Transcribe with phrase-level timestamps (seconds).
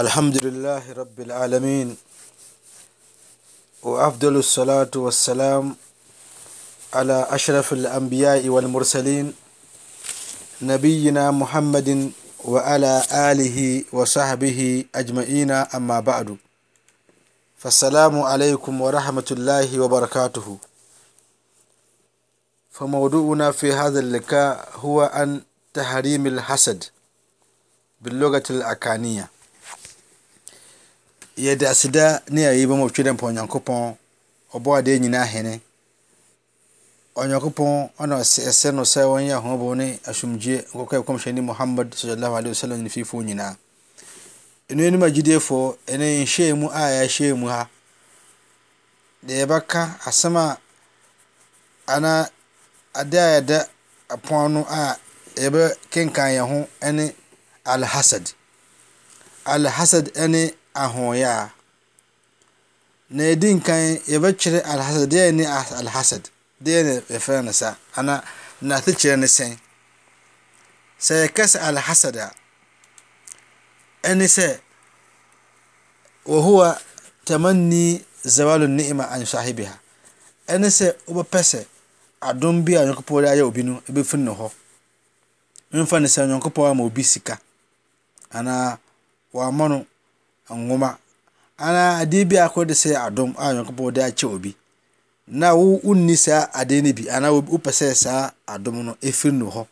[0.00, 1.96] الحمد لله رب العالمين
[3.82, 5.76] وأفضل الصلاة والسلام
[6.94, 9.34] على أشرف الأنبياء والمرسلين
[10.62, 12.12] نبينا محمد
[12.44, 16.36] وعلى آله وصحبه أجمعين أما بعد
[17.58, 20.58] فالسلام عليكم ورحمة الله وبركاته
[22.72, 25.40] فموضوعنا في هذا اللقاء هو عن
[25.74, 26.84] تحريم الحسد
[28.00, 29.30] باللغة الأكانية
[31.38, 33.96] yɛde aseda ne yɛayi bɛma ɔtwe dɛ mpa onyankopɔn
[34.56, 35.60] ɔbɔ adeɛ nyinaa hene
[37.14, 42.48] onyankopɔn ana ɛsɛ no sɛ wɔnyɛ ahobɔ ne asomdwue nkɔkɔ a ɛkɔmhyɛne muhammad sallallahu alaihi
[42.54, 43.56] wasallam ne fifoɔ nyinaa
[44.68, 47.68] ɛno anim agyidiefoɔ ɛne nhyɛɛ mu a yɛahyɛɛ mu ha
[49.24, 50.58] deɛ yɛbɛka asɛm a
[51.86, 52.28] anaa
[52.94, 53.68] ade a yɛda
[54.10, 54.98] apɔn no a
[55.36, 57.12] yɛbɛkenkan yɛn ho ne
[57.64, 58.26] alhasad
[59.46, 60.52] alhasad ne
[60.84, 61.48] ahoyɛ
[63.10, 63.72] naedinka
[64.14, 65.44] ybɛ kyerɛ as dni
[65.80, 66.28] alhasad
[66.64, 68.22] n fna sa ana
[68.60, 69.46] nati krɛne sɛ
[71.00, 72.30] sɛ yɛkɛsɛ alhasad a
[74.14, 74.60] ne sɛ
[76.26, 76.78] ahowa
[77.24, 79.76] tama ni zawal nema asahebiha
[80.58, 81.66] nesɛ wbɛpɛsɛ
[82.20, 87.40] adum bia nyankpayɛ bin bfinn h fan sɛ nyankpɔ ama bi sika
[88.30, 88.78] ana
[89.32, 89.86] wman
[90.56, 90.90] ŋmoma
[91.66, 91.84] ana
[92.30, 94.50] bi akɔ de sɛ adom a nyankopɔn de akyɛ obi
[95.40, 99.46] na wo unni saa adeɛ no bi anaa wopɛ sɛ saa adom no ɛfiri no
[99.54, 99.62] hɔ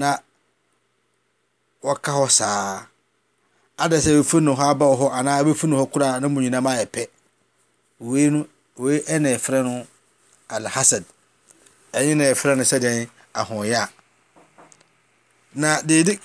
[0.00, 0.10] na
[1.84, 2.86] wɔka hɔ saa
[3.82, 6.40] ada sɛ ɛfiri no hɔ aba wɔ hɔ anaa ɛbɛfiri no hɔ kura na mu
[6.40, 7.02] nyinaa ma ayɛ pɛ
[8.00, 9.86] wei no wei ɛna ɛfrɛ no
[10.48, 11.04] alhasad
[11.92, 13.88] ɛnyɛ na ɛfrɛ no sɛdeɛn ahoɔyɛ
[15.54, 16.16] na deɛ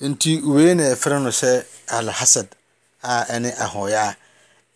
[0.00, 1.50] nti wei ne ɛfrɛ no sɛ
[1.96, 2.48] alhasad
[3.12, 4.16] a ɛne ahoyɛ a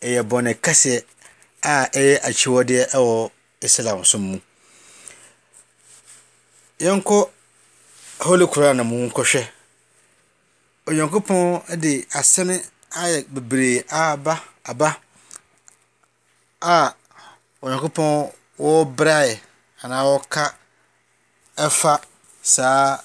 [0.05, 1.01] ɛyɛ bɔne kɛseɛ
[1.72, 3.12] a ɛyɛ akyi wɔ deɛ ɛwɔ
[3.67, 4.41] islam som mu
[6.84, 7.19] yɛnkɔ
[8.25, 9.43] hole koraa namo kɔhwɛ
[10.87, 12.56] onyankopɔn de asene
[13.03, 14.91] ayɛ bebree abaaba
[16.62, 16.94] a
[17.62, 19.37] onyankopɔn wɔ brae
[19.83, 20.55] anaa wɔka
[21.56, 22.00] ɛfa
[22.43, 23.03] saa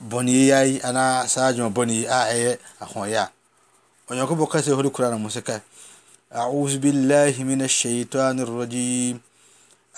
[0.00, 3.30] bɔneyɛ yi anaa saa adwuma bɔne yi a ɛyɛ ahoɔyɛ a
[4.08, 5.60] onyankopɔn ka sɛ hore kora no mu sɛ ka
[6.32, 9.16] أعوذ بالله من الشيطان الرجيم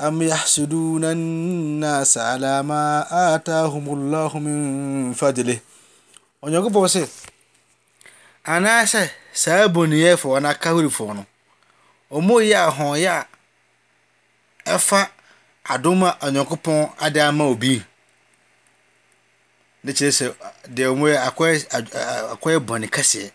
[0.01, 3.03] أم يحسدون الناس على ما
[3.35, 4.57] آتاهم الله من
[5.13, 5.61] فضله
[6.43, 7.05] onyankopɔn sɛ
[8.49, 11.25] anaasɛ saa bɔneyɛfoɔ anaa kahorifoɔ no
[12.11, 13.29] ɔmo yɛ ahoɔyɛ a
[14.79, 15.11] ɛfa
[15.69, 17.85] adom a onyankopɔn ade ama obi
[19.89, 23.29] ɛsɛkɛbɔne kɛseɛ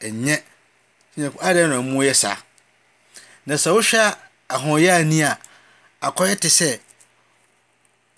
[0.00, 2.36] yɛnm ɛ saa
[3.46, 4.16] n sɛ wohwɛ
[4.54, 5.30] ahoyina
[6.06, 6.80] akɔyɛ te sɛ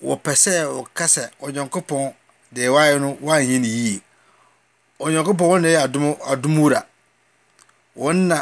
[0.07, 2.07] wɔpɛ sɛ ɔkasɛ onyankopɔn
[2.55, 4.01] deɛ wɛ no wayɛneyie
[5.05, 6.81] onyankopɔn onɛɛadomɔwura
[8.07, 8.39] ɔna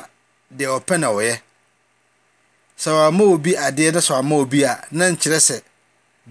[0.59, 1.35] deɛ ɔpɛna ɔyɛ
[2.83, 5.57] sɛ mma badeɛsma bne kyerɛ sɛ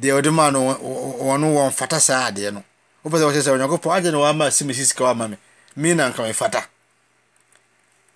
[0.01, 2.63] deɛde mannɔfata saa adeɛ no
[3.03, 5.37] wopɛ sɛ wɔkyɛ sɛ onyankopɔn agye na wama si mesi sika wama me
[5.75, 6.67] me na nka mefata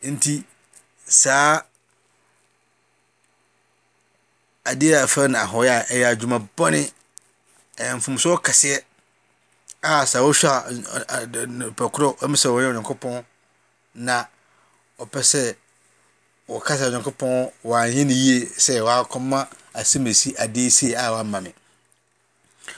[0.04, 0.44] nti
[1.06, 1.62] saa
[4.66, 6.86] adeɛ a ɛfɛ no ahɔeɛ a ɛyɛ adwuma bɔne
[7.98, 8.82] mfomsoɔ kɛseɛ
[9.84, 11.26] a saa wohwɛ a
[11.74, 13.26] pɛ korɔ ɛmu sɛ wɔyɛ onyankopɔn
[14.06, 14.26] na
[15.00, 15.56] ɔpɛ sɛ
[16.48, 21.54] wɔka sɛ onyankopɔn wanyɛ no yie sɛ wakɔma asɛm asi adeɛ sie a wama me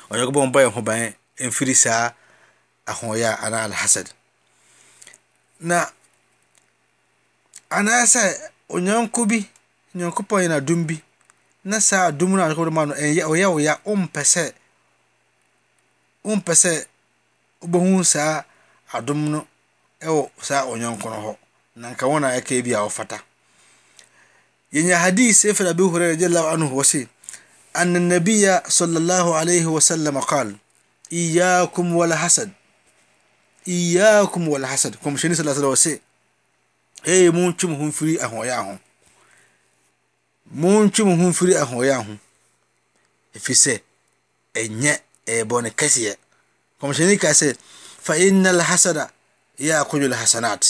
[0.09, 2.11] onyankopɔn bɔ yɛ ho ban infirisaa
[2.85, 4.07] ahoyaa anaa alhasad
[5.59, 5.79] na
[7.77, 8.25] anaasɛ
[8.75, 9.39] onyanko bi
[9.97, 10.95] nyankopɔn yɛ n'adom bi
[11.69, 14.43] na saa adom no a nyankopɔn ma no ɛyɛ ɔyɛ wo ya wompɛ sɛ
[16.25, 16.73] wompɛ sɛ
[17.61, 18.43] wobɛhu saa
[18.95, 19.39] adom no
[20.05, 21.31] ɛwɔ saa ɔnyanko no hɔ
[21.81, 23.17] na wɔn a ɛka bi a wɔfata
[24.73, 27.07] yɛnya hadis ɛfiri abi huraira radiallahu anhu wɔ se
[27.77, 30.57] أن النبي صلى الله عليه وسلم قال
[31.13, 32.53] aakm walhasad
[35.03, 36.01] comheni sasa se
[37.31, 38.77] mowum hofriahyaho
[40.51, 42.17] mocwum hofiri ahoya ho
[43.41, 43.75] fir sɛ
[44.55, 44.93] ɛyɛ
[45.31, 46.15] ɛbɔne kɛseɛ
[46.79, 47.55] comhyɛni ka sɛ
[48.05, 49.11] faina alhasada
[49.59, 50.63] yakoe lhasanat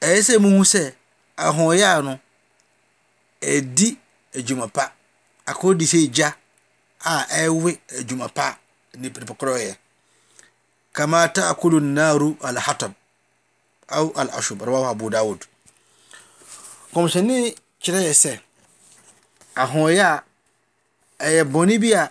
[0.00, 0.94] ɛɛsɛ mohu sɛ
[1.36, 2.20] aho ya no
[3.42, 3.98] adi
[4.34, 4.92] awuma pa
[5.46, 6.34] akɔdisegya
[7.04, 8.58] ɛwe awuma pa
[10.92, 12.90] kama taaklunar alhat
[14.14, 15.40] alashawb daod
[16.94, 17.36] comsɛne
[17.82, 18.32] kyerɛyɛ sɛ
[19.62, 20.08] ahoyɛ
[21.18, 22.10] ɛyɛ bɔne bia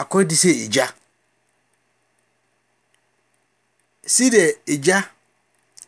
[0.00, 0.86] akɔdise gya
[4.06, 4.98] side gya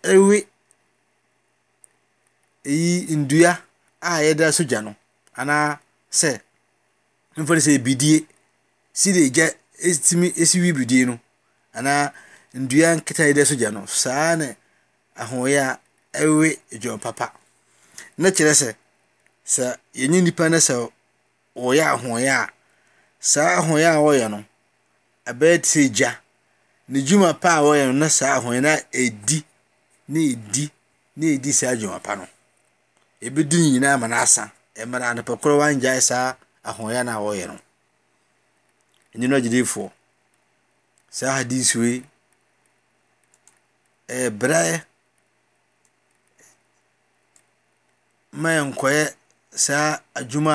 [0.05, 0.47] wi
[2.65, 3.61] yi ndua
[4.01, 4.97] ayɛda soya no
[5.37, 5.81] ana
[6.11, 6.41] sɛ
[7.37, 8.27] fɛ dise bidie
[8.93, 9.49] sde gya
[9.91, 11.15] ɛtumi ɛsi wibidie no
[11.79, 12.05] anaa
[12.61, 14.47] ndua nketa yi dɛ so gya no saa na
[15.23, 15.79] ahoɔyɛ a
[16.23, 17.27] ɛwe adwam papa
[18.21, 18.71] na kyerɛ sɛ
[19.55, 19.67] sɛ
[19.99, 20.75] yɛnyɛ nipa no sɛ
[21.65, 22.47] wɔyɛ ahoɔyɛ a
[23.31, 24.41] saa ahoɔyɛ a wɔyɛ no
[25.31, 26.13] ɛbɛyɛ te sɛ gya
[26.89, 28.69] ne dwuma pa a wɔyɛ no na saa ahoɔyɛ no
[29.03, 29.39] ɛdi
[30.09, 30.65] na ɛdi
[31.17, 32.27] na ɛdi saa adwuma pa no
[33.23, 36.35] ɛbɛdi nyinaa ma no asa ɛmara anɔpɛkorɔ wangyae saa
[36.65, 37.59] ahoɔyɛ no a wɔyɛ no
[39.15, 39.91] ɛnyɛ no agyidifoɔ
[41.11, 42.03] saa hadis wei
[44.09, 44.85] ɛyɛ berɛ
[48.33, 49.15] ma yɛnkɔyɛ
[49.55, 50.55] saa adwuma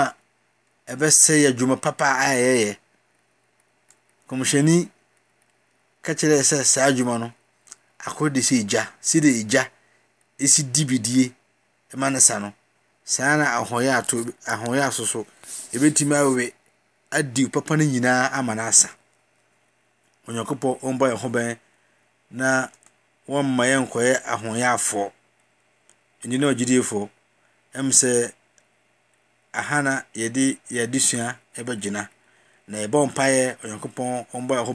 [0.88, 2.78] a ɛbɛsɛ yɛ adwuma papa a yɛyɛ
[4.30, 4.90] kɔmhyɛni
[6.02, 7.34] ka kyerɛ sɛ saa adwuma no
[8.00, 9.70] akɔ de sɛ gya sɛde gya
[10.40, 11.34] ɛsi dibidie
[11.96, 12.54] ma no sa no
[13.06, 14.18] saa na ahoyɛ ato
[14.48, 15.26] ahoyɛ aso so
[15.74, 16.52] ɛbɛtumi
[17.12, 18.90] adi papa no nyinaa ama no asa
[20.28, 21.58] onyankopɔn ɔmbɔ yɛn ho bɛn
[22.40, 22.50] na
[23.30, 25.06] wɔmma yɛnkɔyɛ ahoyɛafoɔ
[26.24, 27.10] ɛni na ɔgyidiefoɔ
[27.78, 28.34] ɛm sɛ
[29.54, 31.34] aha na yɛde yɛ
[31.92, 32.10] na
[32.78, 34.74] yɛbɔ mpaeɛ onyankopɔn ɔmbɔ yɛn ho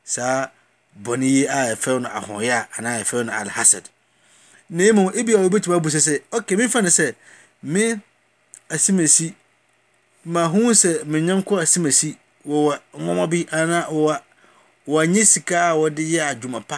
[0.04, 0.50] saa
[0.98, 3.84] bɔne a yɛfɛ no ahoyɛ anaa yɛfɛ no alhasad
[4.70, 6.24] na ebi abu sɛ
[6.90, 7.16] sɛ
[7.62, 8.02] no
[8.74, 9.34] asemasi
[10.34, 12.10] mahunu sɛ me yɔnko asemasi
[12.52, 12.60] wɔ
[13.02, 14.16] nwoma bi anaa wɔwɔ
[14.90, 16.78] wanya sika a wɔde yɛ adwuma pa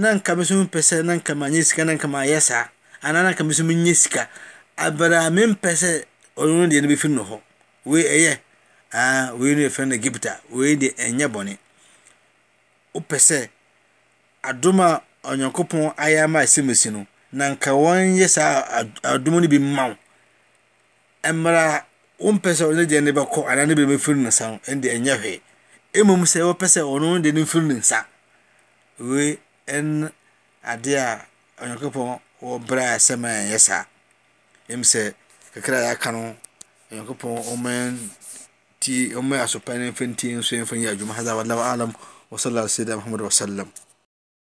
[0.00, 2.62] na nka me nso mpɛ sɛ na nka manya sika na nka mayɛ saa
[3.06, 4.22] anaa na nka me nso menya sika
[4.76, 5.90] abara a mempɛ sɛ
[6.36, 7.36] ɔno no deɛ no bɛfiri no hɔ
[7.84, 8.38] wei ɛyɛ
[8.92, 11.54] aa wei no yɛfrɛ no gipta wei deɛ ɛnyɛ bɔne
[12.94, 13.48] wopɛ sɛ
[14.42, 18.64] adom a onyankopɔn ayɛ ama asemasi no na nka wɔnyɛ saa
[19.04, 19.96] adom no bi mma
[21.28, 21.84] mera
[22.18, 27.32] wompɛsɛ ne deɛnebɛkɔ anane breme firune sa de ɛnyɛ hwe mom sɛ wopɛsɛ ɔne de
[27.32, 28.06] ne firune sa
[28.98, 30.10] we n
[30.64, 31.26] adeɛ a
[31.66, 33.84] yankopɔn wɔ berɛ sɛma ɛyɛ saa
[34.68, 35.14] em sɛ
[35.54, 36.36] kekra yɛakano
[36.90, 38.00] nyankopɔn
[39.22, 41.92] ma asopane fatisfyɛ aduma ae wala alam
[42.30, 43.68] wasaa sada mahamad wasalam